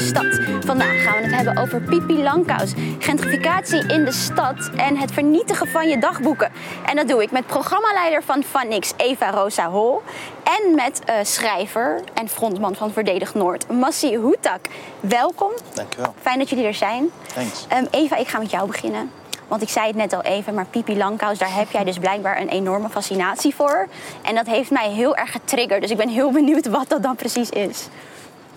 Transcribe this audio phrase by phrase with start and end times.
[0.00, 0.40] Stad.
[0.64, 5.68] Vandaag gaan we het hebben over Pipi Langkous, gentrificatie in de stad en het vernietigen
[5.68, 6.52] van je dagboeken.
[6.86, 10.02] En dat doe ik met programmaleider van Vanix, Eva Rosa Hol.
[10.42, 14.60] En met uh, schrijver en frontman van Verdedig Noord, Massi Hoetak.
[15.00, 15.50] Welkom.
[15.74, 16.14] Dankjewel.
[16.20, 17.10] Fijn dat jullie er zijn.
[17.34, 17.66] Thanks.
[17.72, 19.10] Um, Eva, ik ga met jou beginnen.
[19.48, 22.40] Want ik zei het net al even, maar Pipi Langkous, daar heb jij dus blijkbaar
[22.40, 23.88] een enorme fascinatie voor.
[24.22, 25.80] En dat heeft mij heel erg getriggerd.
[25.80, 27.88] Dus ik ben heel benieuwd wat dat dan precies is.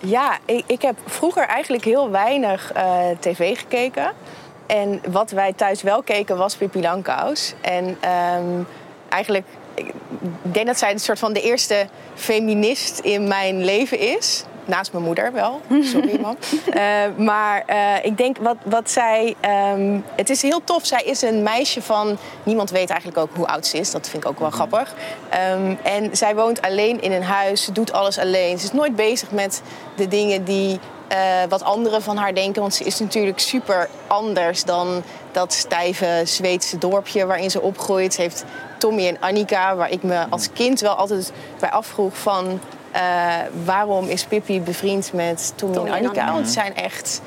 [0.04, 4.12] Ja, ik, ik heb vroeger eigenlijk heel weinig uh, tv gekeken.
[4.66, 7.54] En wat wij thuis wel keken was Pipi Langkous.
[7.60, 8.66] En um,
[9.08, 9.92] eigenlijk, ik
[10.42, 14.44] denk dat zij een soort van de eerste feminist in mijn leven is.
[14.64, 16.36] Naast mijn moeder wel, sorry man.
[16.74, 16.82] uh,
[17.16, 19.34] maar uh, ik denk wat, wat zij.
[19.74, 20.86] Um, het is heel tof.
[20.86, 22.16] Zij is een meisje van.
[22.42, 23.90] Niemand weet eigenlijk ook hoe oud ze is.
[23.90, 24.94] Dat vind ik ook wel grappig.
[25.52, 27.64] Um, en zij woont alleen in een huis.
[27.64, 28.58] Ze doet alles alleen.
[28.58, 29.62] Ze is nooit bezig met
[29.96, 30.78] de dingen die.
[31.12, 32.60] Uh, wat anderen van haar denken.
[32.60, 38.14] Want ze is natuurlijk super anders dan dat stijve Zweedse dorpje waarin ze opgroeit.
[38.14, 38.44] Ze heeft
[38.78, 42.60] Tommy en Annika, waar ik me als kind wel altijd bij afvroeg van.
[42.94, 43.00] Uh,
[43.64, 46.32] waarom is Pippi bevriend met Tommy en Annika?
[46.32, 47.20] Want ze zijn echt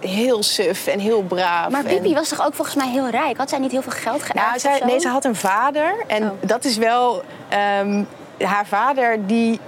[0.00, 1.70] heel suf en heel braaf.
[1.70, 2.14] Maar Pippi en...
[2.14, 3.36] was toch ook volgens mij heel rijk?
[3.36, 4.34] Had zij niet heel veel geld geërfd?
[4.34, 5.94] Nou, zij, nee, ze had een vader.
[6.06, 6.30] En oh.
[6.40, 7.22] dat is wel...
[7.80, 8.06] Um,
[8.38, 9.60] haar vader, die...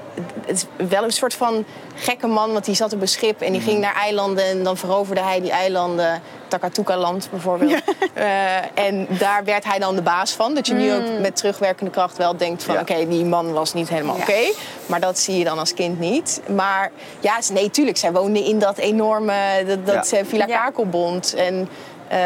[0.47, 3.53] Het is wel een soort van gekke man, want die zat op een schip en
[3.53, 6.23] die ging naar eilanden en dan veroverde hij die eilanden.
[6.49, 7.71] Takatuka-land bijvoorbeeld.
[7.71, 7.81] Ja.
[8.17, 10.55] Uh, en daar werd hij dan de baas van.
[10.55, 12.75] Dat je nu ook met terugwerkende kracht wel denkt van...
[12.75, 12.81] Ja.
[12.81, 14.23] oké, okay, die man was niet helemaal ja.
[14.23, 14.31] oké.
[14.31, 14.55] Okay,
[14.87, 16.41] maar dat zie je dan als kind niet.
[16.55, 17.97] Maar ja, nee, tuurlijk.
[17.97, 19.35] Zij woonde in dat enorme
[19.67, 21.35] dat, dat Villa Kakelbond.
[21.35, 21.69] En
[22.13, 22.19] uh,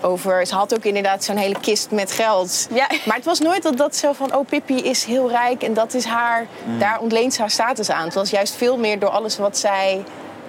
[0.00, 2.68] over, ze had ook inderdaad zo'n hele kist met geld.
[2.70, 2.86] Ja.
[3.04, 4.34] Maar het was nooit dat, dat zo van...
[4.34, 6.46] oh, Pippi is heel rijk en dat is haar...
[6.64, 6.78] Mm.
[6.78, 8.04] daar ontleent ze haar status aan.
[8.04, 10.04] Het was juist veel meer door alles wat zij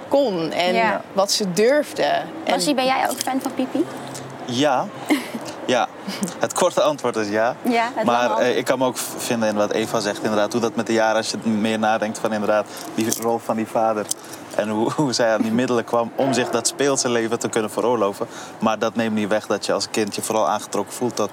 [0.08, 1.02] kon en ja.
[1.14, 2.22] wat ze durfde.
[2.46, 3.86] Bassie, ben jij ook fan van Pipi?
[4.46, 4.86] Ja.
[5.66, 5.88] ja,
[6.40, 7.56] het korte antwoord is ja.
[7.70, 10.52] ja maar eh, ik kan me ook vinden in wat Eva zegt, inderdaad.
[10.52, 12.66] Hoe dat met de jaren, als je meer nadenkt van inderdaad
[12.96, 14.06] die rol van die vader.
[14.58, 17.72] En hoe, hoe zij aan die middelen kwam om zich dat speelse leven te kunnen
[17.72, 18.28] veroorloven.
[18.60, 21.30] Maar dat neemt niet weg dat je als kind je vooral aangetrokken voelt tot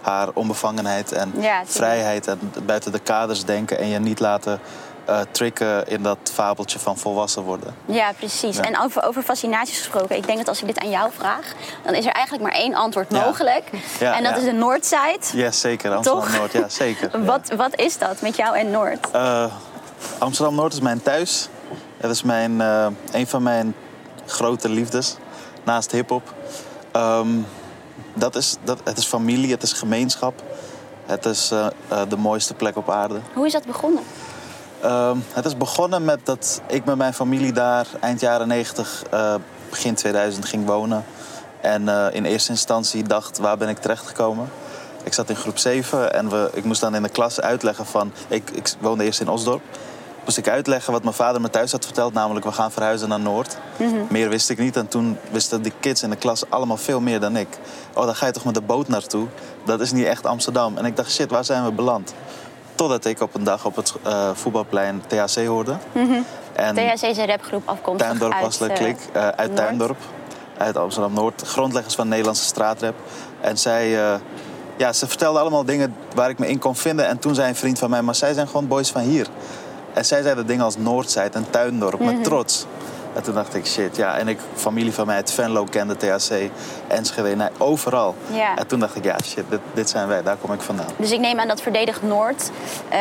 [0.00, 2.26] haar onbevangenheid en ja, vrijheid.
[2.26, 4.60] En buiten de kaders denken en je niet laten
[5.08, 7.74] uh, tricken in dat fabeltje van volwassen worden.
[7.86, 8.56] Ja, precies.
[8.56, 8.62] Ja.
[8.62, 10.16] En over, over fascinaties gesproken.
[10.16, 11.52] Ik denk dat als ik dit aan jou vraag,
[11.84, 13.24] dan is er eigenlijk maar één antwoord ja.
[13.24, 13.70] mogelijk.
[14.00, 15.18] Ja, en dat is de Noordside.
[15.32, 15.94] Ja, zeker.
[15.94, 17.10] Amsterdam-Noord, ja, zeker.
[17.24, 19.08] wat, wat is dat met jou en Noord?
[19.14, 19.44] Uh,
[20.18, 21.48] Amsterdam-Noord is mijn thuis.
[21.98, 23.74] Het is mijn, uh, een van mijn
[24.26, 25.16] grote liefdes,
[25.64, 26.34] naast hip-hop.
[26.96, 27.46] Um,
[28.14, 30.42] dat is, dat, het is familie, het is gemeenschap.
[31.06, 31.48] Het is
[32.08, 33.20] de mooiste plek op aarde.
[33.34, 34.02] Hoe is dat begonnen?
[34.84, 39.34] Uh, het is begonnen met dat ik met mijn familie daar eind jaren 90, uh,
[39.70, 41.04] begin 2000 ging wonen.
[41.60, 44.50] En in eerste instantie dacht, waar ben ik terechtgekomen?
[45.04, 48.12] Ik zat in groep 7 en we, ik moest dan in de klas uitleggen van...
[48.28, 49.62] Ik, ik woonde eerst in Osdorp.
[50.28, 52.12] Moest ik uitleggen wat mijn vader me thuis had verteld.
[52.12, 53.56] Namelijk, we gaan verhuizen naar Noord.
[53.76, 54.06] Mm -hmm.
[54.10, 54.76] Meer wist ik niet.
[54.76, 57.48] En toen wisten de kids in de klas allemaal veel meer dan ik.
[57.94, 59.26] Oh, dan ga je toch met de boot naartoe?
[59.64, 60.76] Dat is niet echt Amsterdam.
[60.76, 62.14] En ik dacht, shit, waar zijn we beland?
[62.74, 65.76] Totdat ik op een dag op het uh, voetbalplein THC hoorde.
[65.92, 66.24] Mm -hmm.
[66.52, 68.42] en THC is een rapgroep afkomstig Tuindorp uit...
[68.42, 69.56] was de klik, uh, uit Noord.
[69.56, 69.98] Tuindorp.
[70.58, 71.42] Uit Amsterdam-Noord.
[71.46, 72.94] Grondleggers van de Nederlandse straatrap.
[73.40, 73.90] En zij...
[73.90, 74.14] Uh,
[74.76, 77.06] ja, ze vertelden allemaal dingen waar ik me in kon vinden.
[77.06, 79.26] En toen zei een vriend van mij, maar zij zijn gewoon boys van hier.
[79.92, 82.16] En zij zeiden dingen als Noordzijde en Tuindorp, mm -hmm.
[82.16, 82.66] met trots.
[83.18, 84.18] En toen dacht ik, shit, ja.
[84.18, 86.50] En ik, familie van mij uit Venlo kende THC,
[86.86, 88.14] Enschede, nee, overal.
[88.32, 88.56] Ja.
[88.56, 90.86] En toen dacht ik, ja, shit, dit, dit, zijn wij, daar kom ik vandaan.
[90.96, 92.50] Dus ik neem aan dat Verdedig Noord,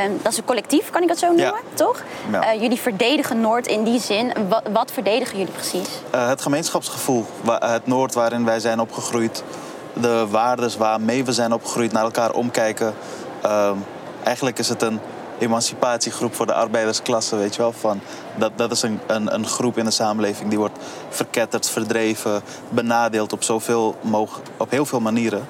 [0.06, 1.62] um, dat is een collectief, kan ik dat zo noemen, ja.
[1.74, 2.04] toch?
[2.32, 2.54] Ja.
[2.54, 4.34] Uh, jullie verdedigen Noord in die zin.
[4.50, 5.90] Wat, wat verdedigen jullie precies?
[6.16, 7.26] Uh, het gemeenschapsgevoel,
[7.60, 9.44] het Noord waarin wij zijn opgegroeid.
[9.94, 12.94] De waardes waarmee we zijn opgegroeid, naar elkaar omkijken.
[13.46, 13.72] Uh,
[14.24, 15.00] eigenlijk is het een
[15.40, 17.72] emancipatiegroep voor de arbeidersklasse, weet je wel.
[17.72, 18.00] Van,
[18.36, 20.78] dat, dat is een, een, een groep in de samenleving die wordt
[21.10, 23.96] verketterd, verdreven, benadeeld op, zoveel
[24.58, 25.48] op heel veel manieren.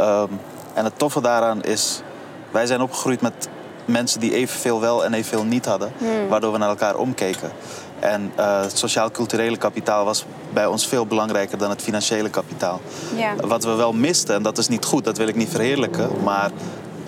[0.00, 0.40] Um,
[0.74, 2.02] en het toffe daaraan is,
[2.50, 3.48] wij zijn opgegroeid met
[3.84, 6.28] mensen die evenveel wel en evenveel niet hadden, hmm.
[6.28, 7.50] waardoor we naar elkaar omkeken.
[7.98, 12.80] En uh, het sociaal-culturele kapitaal was bij ons veel belangrijker dan het financiële kapitaal.
[13.16, 13.34] Ja.
[13.36, 16.50] Wat we wel misten, en dat is niet goed, dat wil ik niet verheerlijken, maar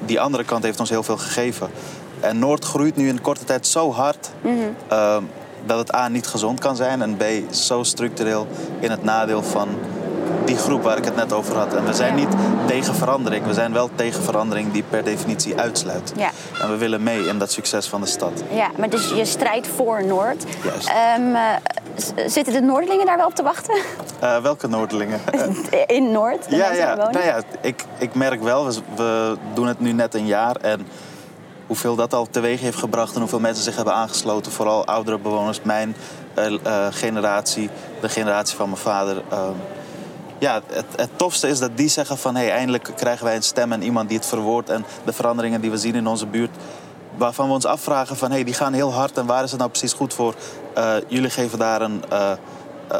[0.05, 1.71] die andere kant heeft ons heel veel gegeven.
[2.23, 4.77] En Noord groeit nu in korte tijd zo hard mm -hmm.
[4.93, 5.17] uh,
[5.67, 7.23] dat het A niet gezond kan zijn en B
[7.55, 8.47] zo structureel
[8.81, 9.69] in het nadeel van
[10.45, 11.75] die groep waar ik het net over had.
[11.75, 12.25] En we zijn Ja.
[12.25, 12.37] niet
[12.67, 13.47] tegen verandering.
[13.47, 16.13] We zijn wel tegen verandering die per definitie uitsluit.
[16.17, 16.31] Ja.
[16.61, 18.43] En we willen mee in dat succes van de stad.
[18.53, 20.45] Ja, maar dus je strijdt voor Noord.
[20.65, 20.89] Juist.
[20.89, 23.75] Ehm, eh, zitten de Noordelingen daar wel op te wachten?
[24.21, 25.21] Eh, welke Noordelingen?
[25.87, 26.47] In Noord?
[26.49, 26.95] ja, ja.
[26.95, 30.57] Nou ja ik, ik merk wel, we, we doen het nu net een jaar.
[30.57, 30.87] En
[31.73, 34.53] hoeveel dat al teweeg heeft gebracht en hoeveel mensen zich hebben aangesloten.
[34.53, 35.97] Vooral oudere bewoners, mijn
[36.35, 37.71] eh, eh, generatie,
[38.01, 39.23] de generatie van mijn vader.
[39.31, 39.53] Ehm,
[40.39, 42.37] ja, het, het tofste is dat die zeggen van...
[42.37, 44.71] Hey, eindelijk krijgen wij een stem en iemand die het verwoordt...
[44.71, 46.57] en de veranderingen die we zien in onze buurt...
[47.17, 48.31] waarvan we ons afvragen van...
[48.31, 50.35] Hey, die gaan heel hard en waar is het nou precies goed voor?
[50.75, 52.05] Eh, jullie geven daar een,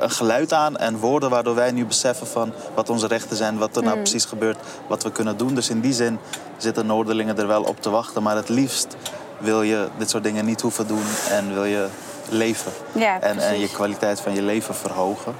[0.01, 1.31] een geluid aan en woorden...
[1.31, 3.59] waardoor wij nu beseffen van wat onze rechten zijn...
[3.59, 5.55] wat er nou precies gebeurt, wat we kunnen doen.
[5.55, 6.19] Dus in die zin
[6.57, 8.23] zitten Noorderlingen er wel op te wachten.
[8.23, 8.97] Maar het liefst
[9.39, 11.05] wil je dit soort dingen niet hoeven doen...
[11.31, 11.87] en wil je
[12.29, 12.73] leven.
[12.93, 15.35] Ja, en, en je kwaliteit van je leven verhogen.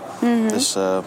[0.49, 0.99] Dus eh,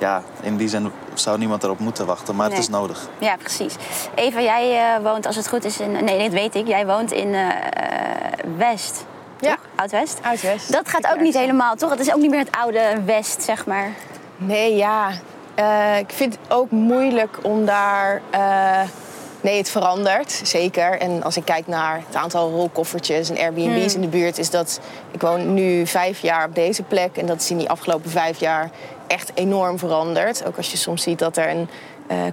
[0.00, 2.56] ja, in die zin zou niemand erop moeten wachten, maar Nee.
[2.56, 3.08] het is nodig.
[3.18, 3.74] Ja, precies.
[4.14, 6.04] Eva, jij eh, woont, als het goed is, in...
[6.04, 6.66] Nee, dit weet ik.
[6.66, 7.54] Jij woont in eh, eh,
[8.56, 9.04] West.
[9.80, 10.18] Oud-West?
[10.22, 10.72] Oud-West.
[10.72, 11.90] Dat gaat ook niet helemaal, toch?
[11.90, 13.92] Het is ook niet meer het oude West, zeg maar.
[14.36, 15.10] Nee, ja.
[15.54, 18.20] Eh, ik vind het ook moeilijk om daar.
[18.30, 18.80] eh,
[19.40, 20.98] nee, het verandert, zeker.
[20.98, 24.80] En als ik kijk naar het aantal rolkoffertjes en Airbnb's in de buurt, is dat.
[25.10, 28.40] Ik woon nu vijf jaar op deze plek en dat is in die afgelopen vijf
[28.40, 28.70] jaar
[29.06, 30.46] echt enorm veranderd.
[30.46, 31.68] Ook als je soms ziet dat er een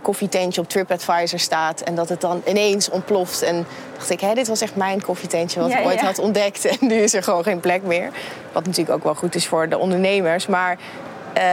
[0.02, 3.42] koffietentje op TripAdvisor staat en dat het dan ineens ontploft.
[3.42, 3.66] En
[3.98, 6.06] dacht ik, hé, dit was echt mijn koffietentje wat Ja, ik ooit ja.
[6.06, 6.66] had ontdekt.
[6.80, 8.10] En nu is er gewoon geen plek meer.
[8.52, 10.48] Wat natuurlijk ook wel goed is voor de ondernemers.
[10.48, 10.78] Maar
[11.34, 11.44] eh,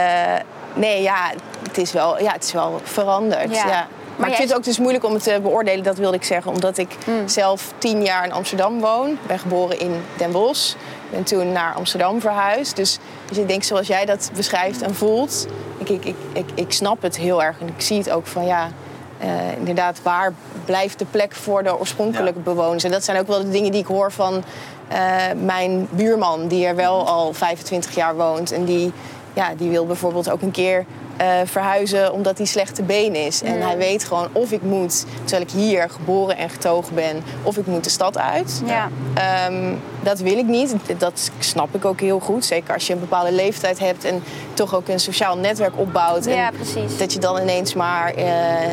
[0.73, 1.31] nee, ja,
[1.67, 3.55] het is wel, ja, het is wel veranderd.
[3.55, 3.67] Ja.
[3.67, 3.87] Ja.
[4.15, 6.51] Maar, ik vind het ook dus moeilijk om het te beoordelen, dat wilde ik zeggen.
[6.51, 6.95] Omdat ik
[7.25, 9.09] zelf tien jaar in Amsterdam woon.
[9.09, 10.75] Ik ben geboren in Den Bosch.
[11.09, 12.75] Ben toen naar Amsterdam verhuisd.
[12.75, 15.47] Dus, dus ik denk, zoals jij dat beschrijft en voelt...
[15.85, 17.59] Ik, ik, ik, ik, ik snap het heel erg.
[17.59, 18.69] En ik zie het ook van, ja...
[19.17, 20.33] eh, inderdaad, waar
[20.65, 22.83] blijft de plek voor de oorspronkelijke bewoners?
[22.83, 24.43] En dat zijn ook wel de dingen die ik hoor van
[24.87, 24.97] eh,
[25.43, 26.47] mijn buurman...
[26.47, 28.51] die er wel al 25 jaar woont.
[28.51, 28.91] En die,
[29.33, 30.85] ja, die wil bijvoorbeeld ook een keer
[31.17, 33.41] eh, verhuizen omdat hij slechte been is.
[33.41, 37.23] En hij weet gewoon of ik moet, terwijl ik hier geboren en getogen ben...
[37.43, 38.61] of ik moet de stad uit.
[38.65, 38.89] Ja.
[39.13, 39.73] Ehm,
[40.03, 40.75] dat wil ik niet.
[40.97, 42.45] Dat snap ik ook heel goed.
[42.45, 44.23] Zeker als je een bepaalde leeftijd hebt en
[44.53, 46.25] toch ook een sociaal netwerk opbouwt.
[46.25, 46.97] Ja, en precies.
[46.97, 48.25] Dat je dan ineens maar eh,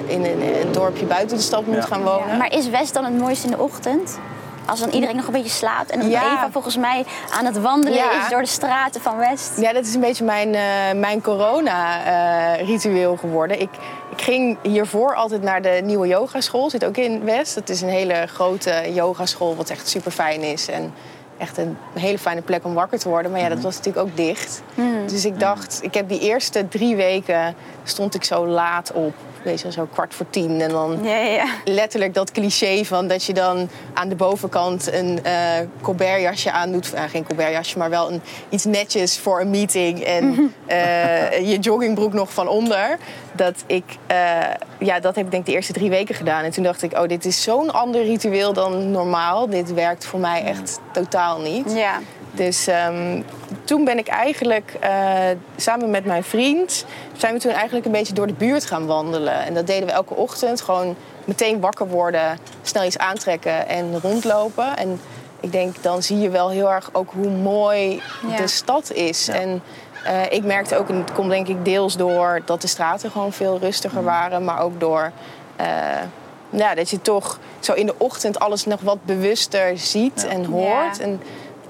[0.07, 1.81] in een, een dorpje buiten de stad moet Ja.
[1.83, 2.29] gaan wonen.
[2.29, 4.19] Ja, Maar is West dan het mooiste in de ochtend?
[4.67, 6.21] Als dan iedereen nog een beetje slaapt en Ja.
[6.33, 8.23] Eva volgens mij aan het wandelen Ja.
[8.25, 9.61] is door de straten van West.
[9.61, 13.61] Ja, dat is een beetje mijn, eh, mijn corona-ritueel geworden.
[13.61, 13.71] Ik,
[14.17, 16.71] ik ging hiervoor altijd naar de nieuwe yogaschool.
[16.71, 17.55] Zit ook in West.
[17.55, 20.69] Het is een hele grote yogaschool, wat echt super fijn is.
[20.69, 20.95] En
[21.39, 23.31] echt een hele fijne plek om wakker te worden.
[23.31, 24.63] Maar ja, dat was natuurlijk ook dicht.
[25.07, 29.15] Dus ik dacht, ik heb die eerste drie weken stond ik zo laat op.
[29.45, 30.61] Weet je, zo kwart voor tien.
[30.61, 35.33] En dan Ja, letterlijk dat cliché van dat je dan aan de bovenkant een eh
[35.81, 36.95] colbertjasje aandoet.
[36.95, 40.01] Uh, geen colbertjasje, maar wel een, iets netjes voor een meeting.
[40.01, 40.25] En
[40.67, 42.99] eh, je joggingbroek nog van onder.
[43.33, 44.17] Dat ik, eh,
[44.79, 46.45] ja, dat heb ik denk ik de eerste drie weken gedaan.
[46.45, 49.49] En toen dacht ik, oh, dit is zo'n ander ritueel dan normaal.
[49.49, 51.73] Dit werkt voor mij echt totaal niet.
[51.75, 52.01] Ja.
[52.33, 53.23] Dus ehm,
[53.65, 54.91] toen ben ik eigenlijk eh,
[55.57, 56.85] samen met mijn vriend...
[57.17, 59.45] zijn we toen eigenlijk een beetje door de buurt gaan wandelen.
[59.45, 60.61] En dat deden we elke ochtend.
[60.61, 64.77] Gewoon meteen wakker worden, snel iets aantrekken en rondlopen.
[64.77, 65.01] En
[65.41, 68.37] ik denk, dan zie je wel heel erg ook hoe mooi Ja.
[68.37, 69.29] de stad is.
[69.29, 69.63] En
[70.05, 72.43] eh, ik merkte ook, en het komt denk ik deels door...
[72.45, 74.45] dat de straten gewoon veel rustiger waren.
[74.45, 75.13] Maar ook door...
[75.57, 75.67] eh,
[76.51, 80.29] ja, dat je toch zo in de ochtend alles nog wat bewuster ziet Ja.
[80.29, 80.97] en hoort.
[80.97, 81.03] Ja.
[81.05, 81.21] En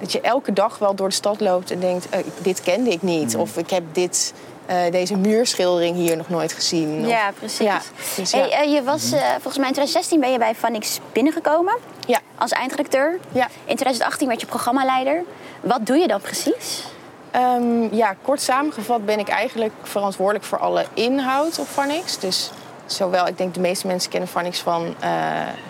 [0.02, 3.02] dat je elke dag wel door de stad loopt en denkt: eh, dit kende ik
[3.02, 3.36] niet.
[3.36, 4.32] Of ik heb dit,
[4.66, 7.00] eh, deze muurschildering hier nog nooit gezien.
[7.00, 7.58] Of- Ja, precies.
[7.66, 7.80] Ja,
[8.16, 8.38] dus ja.
[8.38, 12.20] Hey, eh, je was, eh, volgens mij in 2016 ben je bij Vanix binnengekomen ja.
[12.38, 13.18] als eindredacteur.
[13.32, 13.44] Ja.
[13.44, 15.22] In 2018 werd je programmaleider.
[15.60, 16.84] Wat doe je dan precies?
[17.30, 22.18] Ehm, ja, kort samengevat ben ik eigenlijk verantwoordelijk voor alle inhoud op Vanix.
[22.18, 22.50] Dus
[22.96, 25.10] zowel, ik denk de meeste mensen kennen Vanix van eh,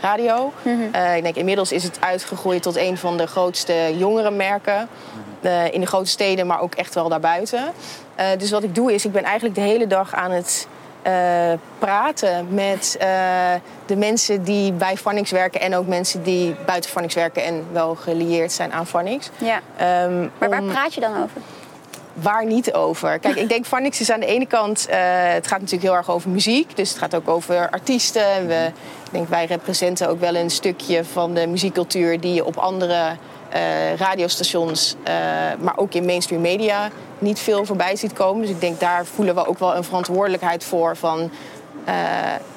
[0.01, 0.53] radio.
[0.93, 4.89] Eh, ik denk inmiddels is het uitgegroeid tot een van de grootste jongerenmerken.
[5.41, 7.65] eh, in de grote steden, maar ook echt wel daarbuiten.
[8.39, 10.67] Dus wat ik doe is, ik ben eigenlijk de hele dag aan het
[11.79, 12.97] praten met
[13.87, 15.61] de mensen die bij Vanix werken...
[15.61, 19.31] en ook mensen die buiten Vanix werken en wel gelieerd zijn aan Vanix.
[19.39, 19.61] Ja.
[19.77, 21.41] Ehm, Maar waar om- praat je dan over?
[22.15, 23.19] Waar niet over?
[23.19, 24.87] Kijk, ik denk Vanix is aan de ene kant...
[24.87, 26.77] eh, het gaat natuurlijk heel erg over muziek.
[26.77, 28.47] Dus het gaat ook over artiesten.
[28.47, 28.71] We,
[29.05, 32.21] ik denk wij representen ook wel een stukje van de muziekcultuur...
[32.21, 33.17] die je op andere
[33.49, 35.15] eh, radiostations, eh,
[35.61, 38.43] maar ook in mainstream media niet veel voorbij ziet komen.
[38.43, 41.31] Dus ik denk daar voelen we ook wel een verantwoordelijkheid voor van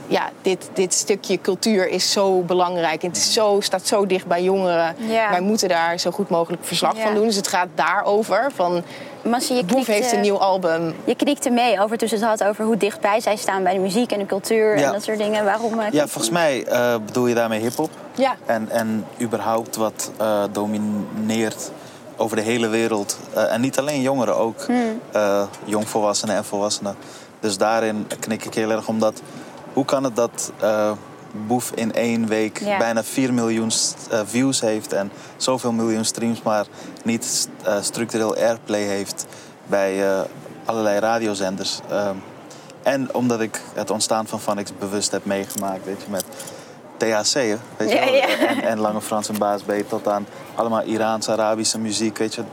[0.08, 3.01] ja, dit, dit stukje cultuur is zo belangrijk.
[3.03, 4.96] En het is zo, staat zo dicht bij jongeren.
[4.98, 5.29] Ja.
[5.29, 7.03] Wij moeten daar zo goed mogelijk verslag Ja.
[7.03, 7.25] van doen.
[7.25, 8.51] Dus het gaat daarover.
[8.55, 8.84] Van,
[9.22, 10.96] Massi, je Boef heeft een nieuw album.
[11.05, 13.79] Je knikte mee over toen ze het had over hoe dichtbij zij staan bij de
[13.79, 14.86] muziek en de cultuur Ja.
[14.86, 15.46] en dat soort dingen.
[15.46, 15.79] Waarom?
[15.79, 17.89] eh, Ja, volgens mij eh, bedoel je daarmee hip-hop.
[18.15, 18.36] Ja.
[18.46, 21.72] En, en überhaupt wat eh, domineert
[22.17, 23.17] over de hele wereld.
[23.34, 25.01] Eh, en niet alleen jongeren, ook Hmm.
[25.12, 26.96] eh, jongvolwassenen en volwassenen.
[27.45, 29.21] Dus daarin knik ik heel erg omdat.
[29.73, 30.91] Hoe kan het dat eh,
[31.47, 32.77] Boef in één week Ja.
[32.77, 33.71] bijna 4 miljoen
[34.09, 36.65] eh, views heeft en zoveel miljoen streams, maar
[37.03, 39.25] niet eh, structureel airplay heeft
[39.67, 40.23] bij
[40.65, 41.79] allerlei radiozenders?
[41.89, 42.15] Ehm,
[42.83, 46.25] en omdat ik het ontstaan van Vanix bewust heb meegemaakt, weet je, met
[46.97, 47.33] THC,
[47.77, 48.27] weet je Ja, wel, ja.
[48.47, 52.43] En, en Lange Frans en Baas B tot aan allemaal Iraans, Arabische muziek, weet je,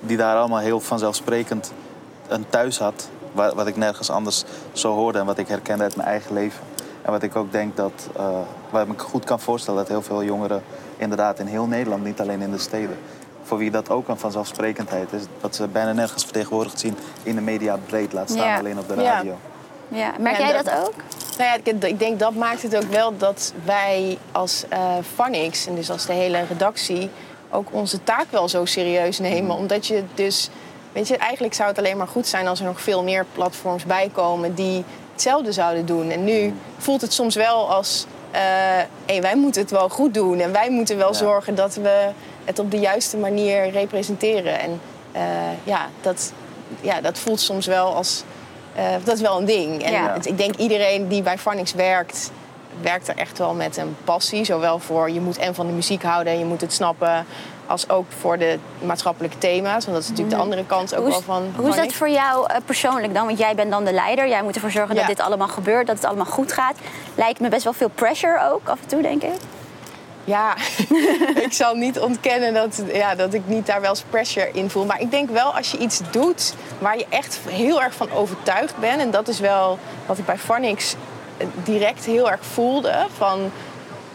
[0.00, 1.72] die daar allemaal heel vanzelfsprekend
[2.28, 5.96] een thuis had, wa- wat ik nergens anders zo hoorde en wat ik herkende uit
[5.96, 6.60] mijn eigen leven.
[7.02, 8.24] En wat ik ook denk dat, eh
[8.70, 10.62] waar ik me goed kan voorstellen dat heel veel jongeren
[10.96, 12.98] inderdaad in heel Nederland, niet alleen in de steden,
[13.42, 17.40] voor wie dat ook een vanzelfsprekendheid is, dat ze bijna nergens vertegenwoordigd zien in de
[17.40, 18.58] media breed, laat staan Ja.
[18.58, 19.36] alleen op de radio.
[19.88, 20.12] Ja.
[20.18, 20.94] Merk Ja, jij dat- dat ook?
[21.38, 24.80] Nou ja, ik, ik denk dat maakt het ook wel dat wij als eh
[25.14, 27.10] Phonics en dus als de hele redactie
[27.50, 29.56] ook onze taak wel zo serieus nemen.
[29.56, 30.50] Omdat je dus,
[30.92, 33.84] weet je, eigenlijk zou het alleen maar goed zijn als er nog veel meer platforms
[33.84, 36.10] bijkomen die hetzelfde zouden doen.
[36.10, 38.40] En nu voelt het soms wel als, eh
[39.06, 41.18] hey, wij moeten het wel goed doen en wij moeten wel Ja.
[41.18, 42.08] zorgen dat we
[42.44, 44.60] het op de juiste manier representeren.
[44.60, 44.80] En
[45.12, 45.22] eh,
[45.64, 46.32] ja, dat,
[46.80, 48.22] ja, dat voelt soms wel als.
[48.74, 49.82] eh, dat is wel een ding.
[49.82, 50.12] En Ja.
[50.12, 52.30] het- ik denk iedereen die bij Phonics werkt,
[52.80, 54.44] werkt er echt wel met een passie.
[54.44, 57.26] Zowel voor je moet en van de muziek houden en je moet het snappen.
[57.68, 59.84] Als ook voor de maatschappelijke thema's.
[59.84, 62.10] Want dat is natuurlijk de andere kant ook Hoe wel van hoe is dat voor
[62.10, 63.26] jou eh, persoonlijk dan?
[63.26, 64.28] Want jij bent dan de leider.
[64.28, 65.00] Jij moet ervoor zorgen Ja.
[65.00, 66.76] dat dit allemaal gebeurt, dat het allemaal goed gaat.
[67.14, 69.34] Lijkt me best wel veel pressure ook af en toe, denk ik.
[70.24, 70.56] Ja,
[71.46, 74.84] ik zal niet ontkennen dat, ja, dat ik niet daar wel eens pressure in voel.
[74.84, 78.78] Maar ik denk wel als je iets doet waar je echt heel erg van overtuigd
[78.78, 79.00] bent.
[79.00, 80.94] En dat is wel wat ik bij Phonics
[81.36, 83.06] eh, direct heel erg voelde.
[83.16, 83.50] Van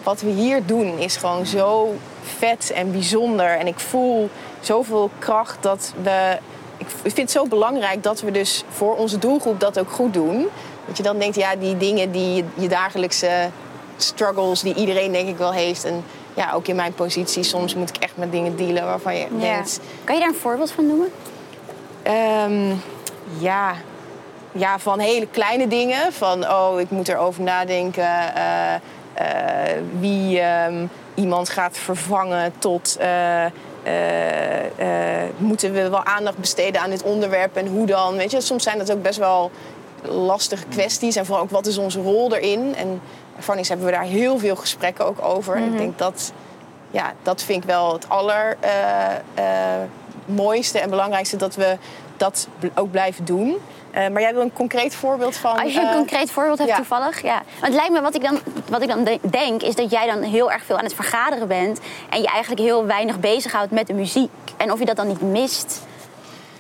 [0.04, 1.96] wat we hier doen is gewoon zo
[2.38, 3.58] vet en bijzonder.
[3.58, 6.38] En ik voel zoveel kracht dat we.
[6.78, 10.48] Ik vind het zo belangrijk dat we dus voor onze doelgroep dat ook goed doen.
[10.88, 13.50] Dat je dan denkt, ja, die dingen die je, je dagelijkse
[13.98, 15.84] struggles die iedereen denk ik wel heeft.
[15.84, 16.04] En
[16.34, 19.80] ja, ook in mijn positie, soms moet ik echt met dingen dealen waarvan je denkt.
[20.04, 21.12] Kan je daar een voorbeeld van noemen?
[22.04, 22.76] Ehm,
[23.40, 23.74] ja.
[24.52, 26.14] ja, van hele kleine dingen.
[26.14, 32.98] Van, oh, ik moet erover nadenken eh, eh, wie ehm, iemand gaat vervangen tot...
[33.00, 33.52] eh, eh,
[34.66, 38.16] eh, moeten we wel aandacht besteden aan dit onderwerp en hoe dan?
[38.18, 39.52] Weet je, soms zijn dat ook best wel
[40.02, 41.16] lastige kwesties.
[41.16, 42.76] En vooral ook, wat is onze rol erin?
[42.76, 43.02] En
[43.38, 45.56] Vannis hebben we daar heel veel gesprekken ook over.
[45.56, 46.34] En ik denk dat
[46.92, 49.82] ja, dat vind ik wel het aller eh, eh,
[50.26, 51.78] mooiste en belangrijkste dat we
[52.18, 53.58] dat ook blijven doen.
[53.94, 55.60] Eh, maar jij wil een concreet voorbeeld van.
[55.60, 56.76] Als je een eh, concreet voorbeeld hebt ja.
[56.76, 57.34] toevallig, ja.
[57.34, 60.06] Want het lijkt me, wat ik, dan, wat ik dan de- denk, is dat jij
[60.06, 61.80] dan heel erg veel aan het vergaderen bent.
[62.10, 64.30] En je eigenlijk heel weinig bezighoudt met de muziek.
[64.58, 65.82] En of je dat dan niet mist,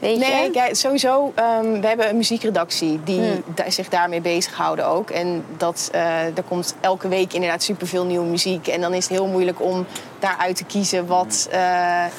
[0.03, 1.31] weet Nee, kijk, sowieso.
[1.35, 3.43] ehm, we hebben een muziekredactie die Hmm.
[3.55, 5.09] da- zich daarmee bezighouden ook.
[5.09, 8.67] En dat, eh, er komt elke week inderdaad superveel nieuwe muziek.
[8.67, 9.85] En dan is het heel moeilijk om
[10.19, 11.47] daaruit te kiezen wat...
[11.51, 11.59] eh,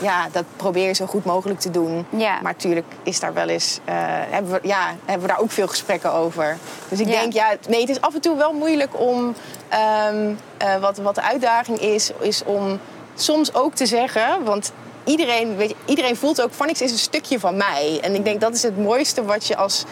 [0.00, 2.06] ja, dat probeer je zo goed mogelijk te doen.
[2.10, 2.32] Ja.
[2.42, 3.78] Maar natuurlijk is daar wel eens...
[3.84, 3.94] eh,
[4.30, 6.56] hebben, we, ja, hebben we daar ook veel gesprekken over.
[6.88, 7.20] Dus ik Ja.
[7.20, 9.34] denk, ja, nee, het is af en toe wel moeilijk om...
[9.68, 12.78] ehm, eh, wat, wat de uitdaging is, is om
[13.14, 14.44] soms ook te zeggen...
[14.44, 14.72] Want
[15.04, 17.98] iedereen, weet je, iedereen voelt ook, Vanix is een stukje van mij.
[18.02, 19.84] En ik denk dat is het mooiste wat je als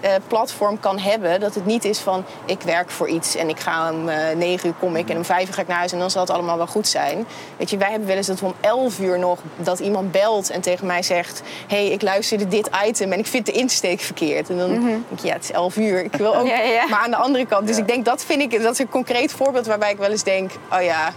[0.00, 1.40] eh, platform kan hebben.
[1.40, 4.68] Dat het niet is van, ik werk voor iets en ik ga om eh, negen
[4.68, 6.30] uur kom ik en om vijf uur ga ik naar huis en dan zal het
[6.30, 7.26] allemaal wel goed zijn.
[7.56, 10.50] Weet je, wij hebben wel eens dat we om elf uur nog, dat iemand belt
[10.50, 14.00] en tegen mij zegt, hé, hey, ik luisterde dit item en ik vind de insteek
[14.00, 14.50] verkeerd.
[14.50, 16.46] En dan denk je, ja, het is elf uur, ik wil ook.
[16.46, 16.86] Ja, ja.
[16.86, 19.32] Maar aan de andere kant, dus ik denk, dat vind ik, dat is een concreet
[19.32, 21.12] voorbeeld waarbij ik wel eens denk, oh ja...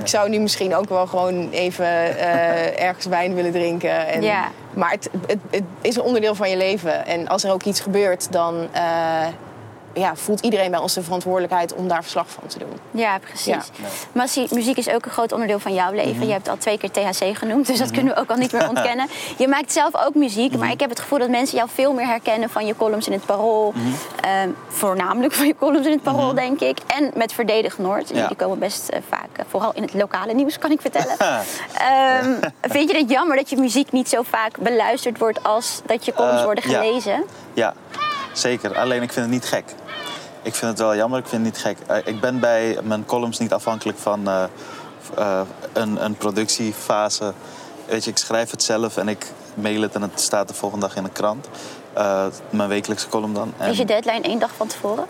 [0.00, 1.86] Ik zou nu misschien ook wel gewoon even
[2.18, 4.06] eh, ergens wijn willen drinken.
[4.06, 4.48] En, Ja.
[4.74, 7.06] Maar het, het, het is een onderdeel van je leven.
[7.06, 9.26] En als er ook iets gebeurt, dan, eh,
[9.98, 12.72] ja, voelt iedereen bij ons de verantwoordelijkheid om daar verslag van te doen.
[12.90, 13.46] Ja, precies.
[13.46, 13.62] Ja.
[14.12, 16.26] Massie, muziek is ook een groot onderdeel van jouw leven.
[16.26, 18.68] Je hebt al twee keer THC genoemd, dus dat kunnen we ook al niet meer
[18.74, 19.06] ontkennen.
[19.36, 22.06] Je maakt zelf ook muziek, maar ik heb het gevoel dat mensen jou veel meer
[22.06, 23.74] herkennen van je columns in het Parool.
[24.20, 26.78] Ehm, voornamelijk van je columns in het Parool, denk ik.
[26.86, 28.08] En met Verdedig Noord.
[28.08, 28.26] Ja.
[28.26, 31.16] Die komen best eh, vaak, eh, vooral in het lokale nieuws, kan ik vertellen.
[31.78, 36.04] Ehm, vind je het jammer dat je muziek niet zo vaak beluisterd wordt als dat
[36.04, 36.80] je columns Eh, worden ja.
[36.80, 37.24] gelezen?
[37.54, 37.74] Ja,
[38.32, 38.78] zeker.
[38.78, 39.64] Alleen ik vind het niet gek.
[40.48, 41.78] Ik vind het wel jammer, ik vind het niet gek.
[41.86, 44.44] Eh, ik ben bij mijn columns niet afhankelijk van eh,
[45.16, 45.40] eh,
[45.72, 47.32] een, een productiefase.
[47.86, 50.86] Weet je, ik schrijf het zelf en ik mail het en het staat de volgende
[50.86, 51.48] dag in de krant.
[52.50, 53.52] Mijn wekelijkse column dan.
[53.58, 55.04] En, Is je deadline één dag van tevoren?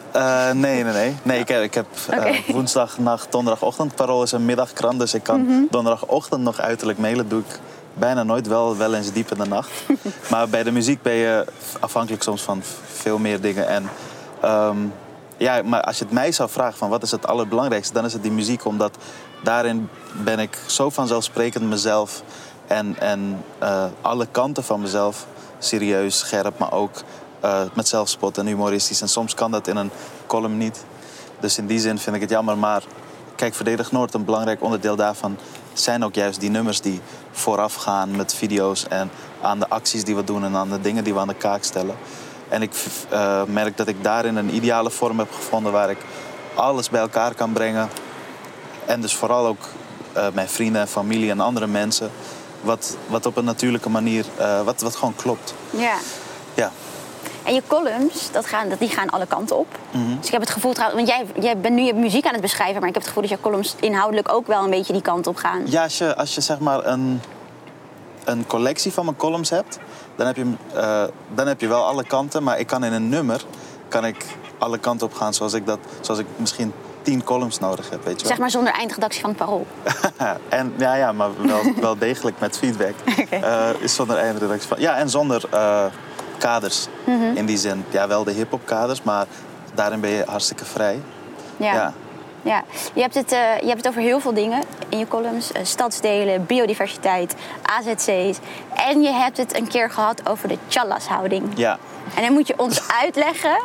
[0.61, 1.17] Nee, nee, nee.
[1.23, 1.87] nee ik heb, ik heb
[2.55, 3.95] woensdagnacht, donderdagochtend.
[3.95, 5.63] Parool is een middagkrant, dus ik kan Mhm.
[5.71, 7.29] donderdagochtend nog uiterlijk mailen.
[7.29, 7.59] doe ik
[7.95, 9.71] bijna nooit, wel, wel eens diep in de nacht.
[10.31, 11.45] maar bij de muziek ben je
[11.81, 13.69] afhankelijk soms van veel meer dingen.
[13.69, 13.91] En
[14.41, 14.77] ehm,
[15.39, 18.13] ja, maar als je het mij zou vragen van wat is het allerbelangrijkste, dan is
[18.13, 18.65] het die muziek.
[18.65, 18.97] Omdat
[19.43, 19.89] daarin
[20.25, 22.23] ben ik zo vanzelfsprekend mezelf
[22.67, 25.27] en, en eh, alle kanten van mezelf
[25.59, 27.03] serieus, scherp, maar ook
[27.41, 29.01] eh, met zelfspot en humoristisch.
[29.01, 29.91] En soms kan dat in een
[30.27, 30.85] column niet.
[31.41, 32.59] Dus in die zin vind ik het jammer.
[32.59, 32.83] Maar
[33.37, 35.37] kijk, Verdedig Noord, een belangrijk onderdeel daarvan
[35.73, 39.11] zijn ook juist die nummers die vooraf gaan met video's en
[39.43, 41.63] aan de acties die we doen en aan de dingen die we aan de kaak
[41.65, 41.97] stellen.
[42.49, 42.73] En ik
[43.09, 45.99] eh, merk dat ik daarin een ideale vorm heb gevonden waar ik
[46.55, 47.89] alles bij elkaar kan brengen.
[48.87, 49.69] En dus vooral ook
[50.13, 52.11] eh, mijn vrienden en familie en andere mensen.
[52.61, 55.55] Wat, wat op een natuurlijke manier, eh, wat, wat gewoon klopt.
[55.71, 55.95] Ja.
[56.55, 56.71] Ja.
[57.43, 59.79] En je columns, dat gaan, dat, die gaan alle kanten op.
[59.91, 60.17] Mhm.
[60.17, 62.41] Dus ik heb het gevoel trouwens, want jij, jij bent nu je muziek aan het
[62.41, 65.03] beschrijven, maar ik heb het gevoel dat je columns inhoudelijk ook wel een beetje die
[65.03, 65.63] kant op gaan.
[65.65, 67.21] Ja, als je, als je zeg maar een,
[68.29, 69.79] een collectie van mijn columns hebt,
[70.17, 71.05] dan heb, je, eh,
[71.35, 72.43] dan heb je wel alle kanten.
[72.43, 73.45] Maar ik kan in een nummer
[73.89, 74.25] kan ik
[74.59, 78.05] alle kanten op gaan zoals ik, dat, zoals ik misschien tien columns nodig heb.
[78.05, 78.29] Weet je wel.
[78.29, 79.67] Zeg maar zonder eindredactie van het parool.
[80.49, 82.95] en ja, ja maar wel, wel degelijk met feedback.
[83.31, 84.81] Eh, is zonder eindredactie van.
[84.81, 85.85] Ja, en zonder eh,
[86.39, 86.87] kaders.
[87.07, 87.37] Mhm.
[87.37, 89.27] In die zin, ja, wel de hip-hop kaders, maar
[89.75, 91.01] daarin ben je hartstikke vrij.
[91.57, 91.75] Ja.
[91.75, 91.93] Ja.
[92.43, 92.63] Ja.
[92.95, 95.53] Je, hebt het, eh, je hebt het over heel veel dingen in je columns.
[95.53, 98.39] Eh, stadsdelen, biodiversiteit, AZC's.
[98.75, 101.45] En je hebt het een keer gehad over de Challas-houding.
[101.55, 101.79] ja.
[102.15, 103.59] En dan moet je ons uitleggen.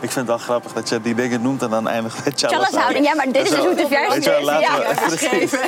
[0.00, 3.06] Ik vind het wel grappig dat je die dingen noemt en dan eindigt met Challas-houding,
[3.06, 4.66] ja, maar dit is dus hoe het de versie Weet je wel, is.
[4.66, 4.94] Ja.
[5.06, 5.52] precies.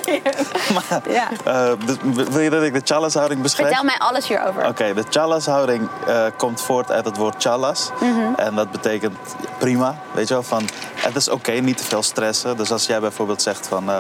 [1.09, 1.29] Ja.
[1.45, 1.97] Eh, dus
[2.29, 3.69] wil je dat ik de Challas-houding beschrijf?
[3.69, 4.67] Vertel mij alles hierover.
[4.67, 7.91] Oké, de Challas-houding eh, komt voort uit het woord Challas.
[8.01, 8.35] Mhm.
[8.37, 9.17] En dat betekent
[9.59, 12.57] prima, weet je wel, van het is oké, niet te veel stressen.
[12.57, 13.99] Dus als jij bijvoorbeeld zegt van eh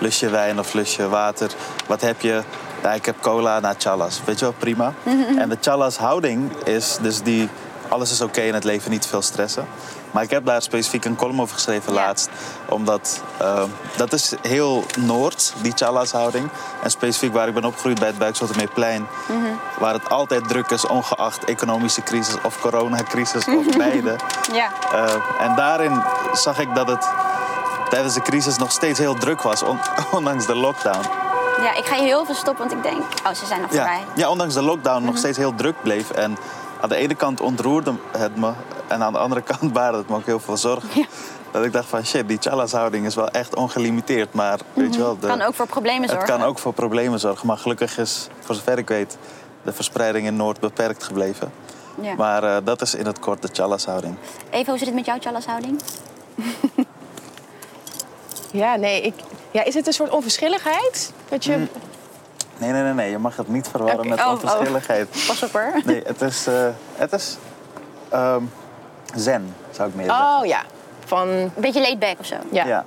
[0.00, 1.50] lus je wijn of lus je water,
[1.86, 2.42] wat heb je?
[2.82, 4.92] Ja, ik heb cola naar Challas, weet je wel, prima.
[5.02, 5.38] Mhm.
[5.38, 7.48] En de Challas-houding is dus die,
[7.90, 9.66] alles is oké in het leven, niet veel stressen.
[10.10, 12.00] Maar ik heb daar specifiek een column over geschreven Ja.
[12.00, 12.28] laatst.
[12.68, 13.62] Omdat eh,
[13.96, 16.48] dat is heel Noord, die Challas-houding.
[16.82, 19.06] En specifiek waar ik ben opgegroeid bij het Buikzotermeerplein.
[19.78, 24.16] Waar het altijd druk is, ongeacht economische crisis of coronacrisis of beide.
[24.52, 24.68] Ja.
[24.92, 25.14] Eh,
[25.46, 27.08] en daarin zag ik dat het
[27.88, 29.80] tijdens de crisis nog steeds heel druk was, on-
[30.18, 31.06] ondanks de lockdown.
[31.62, 33.02] ja, ik ga je heel veel stoppen, want ik denk...
[33.26, 34.04] Oh, ze zijn nog Ja, voorbij.
[34.14, 36.10] ja ondanks de lockdown nog steeds heel druk bleef.
[36.10, 36.36] En
[36.80, 38.52] aan de ene kant ontroerde het me.
[38.88, 40.88] En aan de andere kant baarde het me ook heel veel zorgen.
[40.94, 41.06] Ja.
[41.50, 44.32] Dat ik dacht van shit, die Challas-houding is wel echt ongelimiteerd.
[44.32, 46.28] Maar weet je wel, de, Kan ook voor problemen het zorgen.
[46.38, 47.46] kan ook voor problemen zorgen.
[47.46, 49.18] Maar gelukkig is, voor zover ik weet,
[49.62, 51.52] de verspreiding in Noord beperkt gebleven.
[52.00, 52.14] Ja.
[52.14, 54.14] Maar eh, dat is in het kort de Challas-houding.
[54.50, 55.80] Even, hoe zit het met jouw Challas-houding?
[58.52, 59.14] Ja, nee, ik,
[59.50, 61.12] ja, is het een soort onverschilligheid?
[61.28, 61.66] Dat je,
[62.60, 63.10] Nee, nee, nee, nee.
[63.10, 64.32] Je mag het niet verwarren met Oh, oh.
[64.32, 65.08] onverschilligheid.
[65.26, 65.72] Pas op hoor.
[65.84, 66.54] Nee, het is, eh,
[66.94, 67.36] het is
[68.08, 68.42] ehm,
[69.14, 70.24] zen, zou ik meer zeggen.
[70.40, 70.62] Oh ja,
[71.04, 71.28] van...
[71.28, 72.36] Een beetje laid back of zo.
[72.50, 72.84] Ja.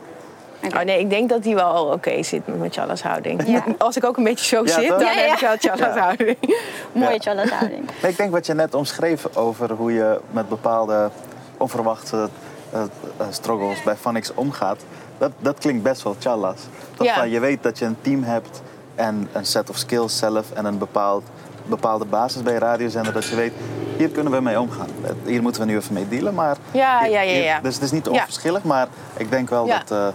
[0.75, 3.47] Oh nee, ik denk dat die wel oké zit met mijn Chalas houding.
[3.47, 3.63] Ja.
[3.77, 5.95] Als ik ook een beetje zo Ja, zit, dan Ja, ja, heb ik wel Chalas
[5.95, 6.01] Ja.
[6.01, 6.37] houding.
[6.91, 7.19] Mooie Ja.
[7.19, 7.89] Challas-houding.
[8.01, 11.09] Nee, ik denk wat je net omschreef over hoe je met bepaalde
[11.57, 12.29] onverwachte
[12.71, 14.79] eh, eh, struggles bij Phonics omgaat.
[15.17, 16.59] Dat, dat klinkt best wel challas.
[16.95, 17.13] Dat Ja.
[17.15, 18.61] van, je weet dat je een team hebt
[18.95, 21.23] en een set of skills zelf en een bepaald,
[21.65, 23.13] bepaalde basis bij je radiozender.
[23.13, 23.53] Dat je weet,
[23.97, 24.87] hier kunnen we mee omgaan.
[25.25, 26.33] Hier moeten we nu even mee dealen.
[26.33, 27.59] Maar Ja, ja, ja, ja.
[27.61, 28.11] Dus het is niet Ja.
[28.11, 29.77] onverschillig, maar ik denk wel Ja.
[29.77, 30.07] dat, eh,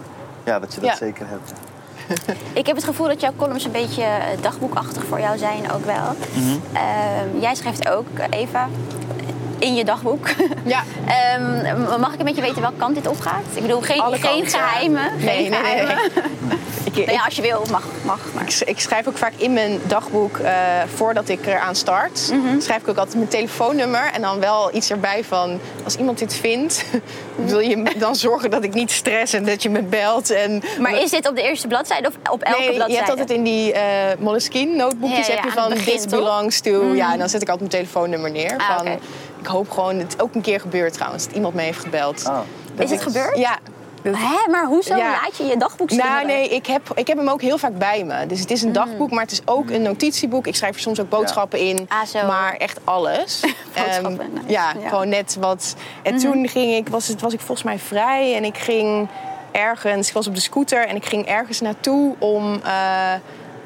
[0.45, 0.97] ja, dat je dat Ja.
[0.97, 1.53] zeker hebt.
[2.53, 5.85] Ik heb het gevoel dat jouw columns een beetje eh, dagboekachtig voor jou zijn ook
[5.85, 6.15] wel.
[6.35, 6.57] Mhm.
[6.73, 8.69] Ehm, jij schrijft ook, Eva,
[9.59, 10.29] in je dagboek.
[10.65, 10.83] Ja.
[11.35, 13.43] Ehm, mag ik een beetje weten welke kant dit opgaat?
[13.55, 14.59] Ik bedoel, geen, Alle geen kanten.
[14.61, 15.11] geheimen.
[15.19, 15.97] Nee, geen nee, nee, nee.
[17.07, 17.83] Nou ja, als je wil, mag.
[18.05, 18.43] mag maar.
[18.49, 20.53] ik, ik schrijf ook vaak in mijn dagboek, eh,
[20.95, 22.61] voordat ik eraan start, Mhm.
[22.61, 26.35] schrijf ik ook altijd mijn telefoonnummer en dan wel iets erbij van, als iemand dit
[26.35, 26.85] vindt,
[27.37, 30.31] wil je me dan zorgen dat ik niet stress en dat je me belt.
[30.31, 32.97] En, Maar is dit op de eerste bladzijde of op elke Nee, je bladzijde?
[33.05, 33.83] hebt altijd in die eh
[34.19, 36.11] Moleskine notebookjes Ja, ja, heb je van het begin, this toch?
[36.13, 36.21] Mhm.
[36.21, 36.95] belongs to.
[36.95, 38.55] Ja, en dan zet ik altijd mijn telefoonnummer neer.
[38.57, 38.87] Ah, van.
[39.41, 42.25] Ik hoop gewoon, het is ook een keer gebeurd trouwens, dat iemand me heeft gebeld.
[42.27, 42.39] Oh.
[42.75, 43.39] Dat Is het gebeurd?
[43.39, 43.59] Ja.
[44.03, 45.11] Dat- Hè, maar hoezo Ja.
[45.11, 45.99] laat je je dagboek zien?
[45.99, 48.27] nou, nee, ik heb, ik heb hem ook heel vaak bij me.
[48.27, 50.47] Dus het is een dagboek, maar het is ook een notitieboek.
[50.47, 51.87] Ik schrijf er soms ook boodschappen in.
[51.89, 52.27] Ah, zo.
[52.27, 53.41] Maar echt alles.
[53.75, 54.45] Boodschappen, Ehm, nice.
[54.53, 54.75] ja, Ja.
[54.79, 54.89] Mhm.
[54.89, 55.75] gewoon net wat.
[56.03, 59.09] En toen ging ik, was, het, was ik volgens mij vrij en ik ging
[59.53, 62.61] ergens, ik was op de scooter en ik ging ergens naartoe om.
[62.65, 63.13] eh,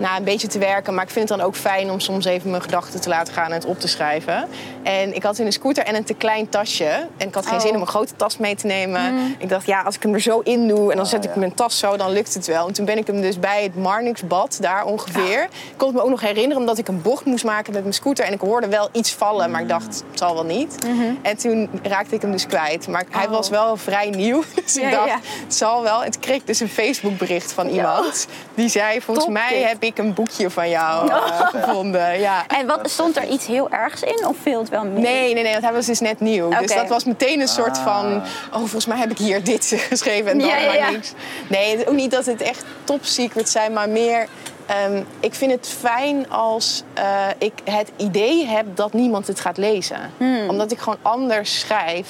[0.02, 2.50] nou, een beetje te werken, maar ik vind het dan ook fijn om soms even
[2.50, 4.48] mijn gedachten te laten gaan en het op te schrijven.
[4.82, 6.84] En ik had in een scooter en een te klein tasje.
[7.16, 7.60] En ik had geen Oh.
[7.60, 9.34] zin om een grote tas mee te nemen.
[9.38, 11.38] Ik dacht, ja, als ik hem er zo in doe en dan zet ik ja.
[11.38, 12.66] mijn tas zo, dan lukt het wel.
[12.66, 15.42] En toen ben ik hem dus bij het Marnixbad, daar ongeveer.
[15.42, 17.94] Ik kon het me ook nog herinneren, omdat ik een bocht moest maken met mijn
[17.94, 18.24] scooter.
[18.24, 20.76] En ik hoorde wel iets vallen, maar ik dacht, het zal wel niet.
[21.22, 22.88] En toen raakte ik hem dus kwijt.
[22.88, 23.30] Maar hij Mhm.
[23.30, 23.36] Oh.
[23.36, 24.42] was wel vrij nieuw.
[24.64, 25.12] Dus Ja, ik dacht,
[25.44, 26.04] het zal wel.
[26.04, 28.26] En toen kreeg ik dus een Facebook bericht van iemand.
[28.54, 29.68] Die zei, volgens Top mij dit.
[29.68, 32.18] heb ik een boekje van jou eh, gevonden.
[32.20, 32.46] Ja.
[32.46, 35.02] En wat, stond er iets heel ergs in of viel het wel mee?
[35.02, 36.48] Nee, nee, nee, want hij was dus net nieuw.
[36.58, 37.84] Dus dat was meteen een soort Ah.
[37.84, 38.14] van...
[38.52, 40.90] Oh, volgens mij heb ik hier dit geschreven en dan Ja, ja, maar ja.
[40.90, 41.12] niks.
[41.48, 44.26] Nee, het is ook niet dat het echt top secret zijn, maar meer...
[44.66, 49.56] ehm, ik vind het fijn als eh, ik het idee heb dat niemand het gaat
[49.56, 49.98] lezen.
[50.16, 50.48] Hmm.
[50.48, 52.08] Omdat ik gewoon anders schrijf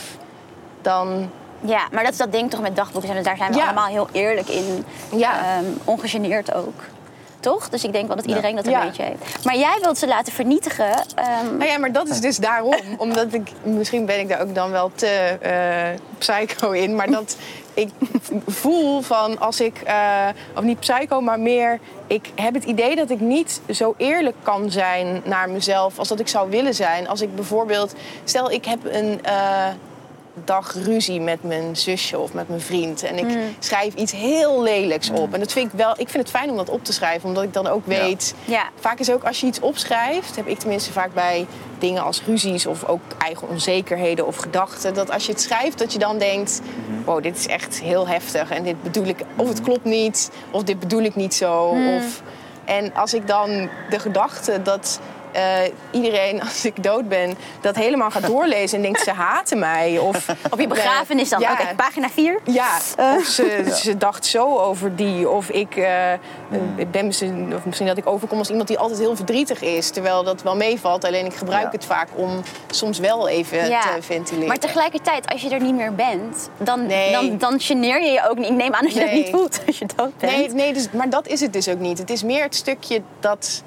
[0.83, 1.31] dan...
[1.65, 3.17] Ja, maar dat is dat ding toch met dagboeken.
[3.17, 3.65] En daar zijn we Ja.
[3.65, 4.85] allemaal heel eerlijk in.
[5.17, 5.39] Ja.
[5.39, 6.81] Ehm, ongegeneerd ook.
[7.43, 7.69] Toch?
[7.69, 8.85] Dus ik denk wel dat iedereen dat een Ja.
[8.85, 9.45] beetje heeft.
[9.45, 10.91] Maar jij wilt ze laten vernietigen.
[11.15, 12.75] ehm, Nou ja, maar dat is dus daarom.
[12.99, 15.07] Omdat ik, misschien ben ik daar ook dan wel te
[15.41, 16.95] eh, psycho in.
[16.97, 17.37] Maar dat
[17.75, 17.89] ik
[18.47, 21.79] voel van als ik, eh, of niet psycho, maar meer...
[22.07, 26.21] Ik heb het idee dat ik niet zo eerlijk kan zijn naar mezelf als dat
[26.21, 27.09] ik zou willen zijn.
[27.09, 29.21] Als ik bijvoorbeeld, stel ik heb een...
[29.25, 29.67] eh,
[30.45, 33.03] dag ruzie met mijn zusje of met mijn vriend.
[33.03, 35.33] En ik schrijf iets heel lelijks op.
[35.33, 35.91] En dat vind ik wel.
[35.91, 38.35] Ik vind het fijn om dat op te schrijven, omdat ik dan ook weet.
[38.45, 38.69] Ja.
[38.81, 41.47] Vaak is ook als je iets opschrijft, heb ik tenminste vaak bij
[41.79, 44.95] dingen als ruzies of ook eigen onzekerheden of gedachten.
[44.95, 46.61] Dat als je het schrijft, dat je dan denkt:
[47.05, 48.51] wow, dit is echt heel heftig.
[48.51, 51.63] En dit bedoel ik, of het klopt niet, of dit bedoel ik niet zo.
[51.97, 52.23] Of,
[52.65, 55.01] en als ik dan de gedachte dat.
[55.33, 55.43] Eh,
[55.91, 59.99] iedereen, als ik dood ben, dat helemaal gaat doorlezen en denkt ze haten mij.
[59.99, 61.41] Of op je begrafenis dan.
[61.41, 61.53] Ja.
[61.53, 62.41] Oké, pagina 4.
[62.45, 62.77] ja,
[63.17, 65.29] of ze, ze dacht zo over die.
[65.29, 66.13] Of ik eh,
[66.77, 69.91] ik ben misschien, of misschien dat ik overkom als iemand die altijd heel verdrietig is.
[69.91, 71.05] Terwijl dat wel meevalt.
[71.05, 71.71] Alleen ik gebruik Ja.
[71.71, 72.41] het vaak om
[72.71, 74.49] soms wel even te ventileren.
[74.49, 77.13] Maar tegelijkertijd, als je er niet meer bent, dan, Nee.
[77.13, 78.49] dan, dan geneer je je ook niet.
[78.49, 79.23] Ik neem aan dat je dat Nee.
[79.23, 80.33] niet voelt als je dood bent.
[80.33, 81.99] Nee, nee dus, maar dat is het dus ook niet.
[81.99, 83.63] Het is meer het stukje dat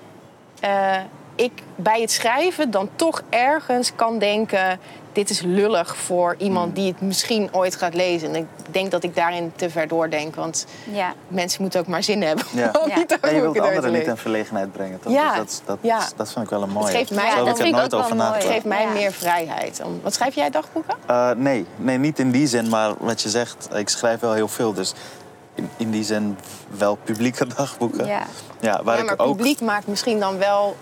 [0.60, 0.98] eh,
[1.36, 4.80] ik bij het schrijven dan toch ergens kan denken...
[5.14, 8.30] dit is lullig voor iemand die het misschien ooit gaat lezen.
[8.30, 10.36] En ik denk dat ik daarin te ver doordenk.
[10.36, 11.14] Want Ja.
[11.28, 12.72] mensen moeten ook maar zin hebben om Ja.
[12.86, 13.06] Ja.
[13.22, 15.14] En je wilt anderen niet in verlegenheid brengen, toch?
[15.14, 15.30] Ja.
[15.30, 16.00] Dus dat, dat, Ja.
[16.16, 16.92] dat vind ik wel een mooie.
[16.92, 18.38] geeft mij- Zo heb dat ik er vind ik nooit ook over wel mooi.
[18.40, 18.90] Het geeft mij Ja.
[18.90, 19.82] meer vrijheid.
[19.86, 20.96] Om- Wat schrijf jij dagboeken?
[21.06, 24.48] Eh, nee, nee, niet in die zin, maar wat je zegt, ik schrijf wel heel
[24.48, 24.74] veel.
[24.74, 24.94] Dus
[25.56, 26.38] in, in die zin
[26.78, 28.06] wel publieke dagboeken.
[28.08, 28.22] Ja.
[28.60, 29.36] Ja, waar ja, maar ik ook.
[29.36, 30.76] publiek maakt misschien dan wel...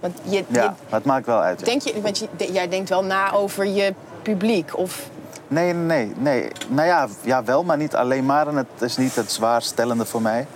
[0.00, 1.64] Want je, je- Ja, maar het maakt wel uit.
[1.64, 4.76] denk je, want je, jij denkt wel na over je publiek.
[4.78, 5.08] Of,
[5.48, 6.50] Nee, nee, nee, nee.
[6.68, 8.46] Nou ja, ja, wel, maar niet alleen maar.
[8.48, 10.46] En het is niet het zwaarstellende voor mij.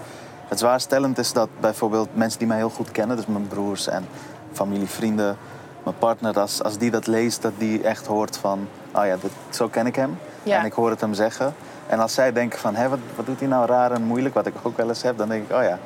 [0.48, 4.07] Het zwaarstellend is dat bijvoorbeeld mensen die mij heel goed kennen, dus mijn broers en
[4.52, 5.37] familie, vrienden,
[5.83, 9.30] mijn partner, als, als die dat leest, dat die echt hoort van, oh ja, dit,
[9.50, 10.18] zo ken ik hem.
[10.42, 10.59] Ja.
[10.59, 11.54] En ik hoor het hem zeggen.
[11.87, 14.47] En als zij denken van, hé, wat, wat doet hij nou raar en moeilijk, wat
[14.47, 15.79] ik ook wel eens heb, dan denk ik, oh ja,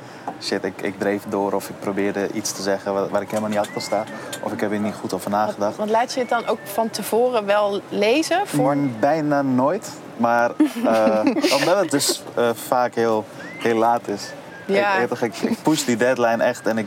[0.42, 3.50] shit, ik, ik dreef door of ik probeerde iets te zeggen waar, waar ik helemaal
[3.50, 4.04] niet achter sta.
[4.42, 5.76] Of ik heb er niet goed over nagedacht.
[5.76, 8.46] want laat je het dan ook van tevoren wel lezen?
[8.46, 8.76] Voor...
[9.00, 9.90] Bijna nooit.
[10.16, 10.50] Maar
[10.84, 11.20] eh,
[11.58, 13.24] omdat het dus eh, vaak heel,
[13.58, 14.30] heel laat is.
[14.64, 14.96] Ja.
[14.98, 16.86] Ik, ik, ik push die deadline echt en ik,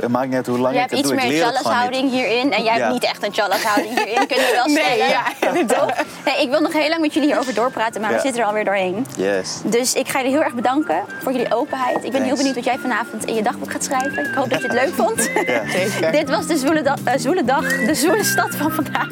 [0.00, 1.18] het maakt niet uit hoe lang Je ik hebt het iets doe.
[1.18, 1.82] Ik meer leer het gewoon niet.
[1.82, 2.52] Chalas-houding hierin.
[2.52, 2.80] En jij Ja.
[2.80, 5.08] hebt niet echt een Chalas-houding hierin, kunnen we wel Nee, stellen.
[5.08, 5.94] ja, inderdaad.
[6.24, 8.64] Hey, ik wil nog heel lang met jullie hierover doorpraten, maar we zitten er alweer
[8.64, 9.06] doorheen.
[9.16, 9.60] Yes.
[9.64, 12.04] Dus ik ga jullie heel erg bedanken voor jullie openheid.
[12.04, 14.24] Ik ben heel benieuwd wat jij vanavond in je dagboek gaat schrijven.
[14.28, 15.30] Ik hoop dat je het leuk vond.
[15.46, 15.62] Ja.
[15.68, 16.12] Zeker.
[16.18, 19.08] Dit was de zwoele, da- eh, zwoele dag, de zwoele stad van vandaag.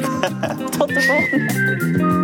[0.79, 2.24] Tot de volgende.